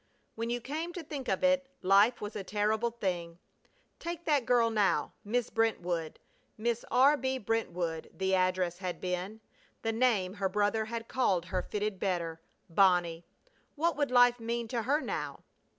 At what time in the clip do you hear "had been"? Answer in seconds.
8.79-9.41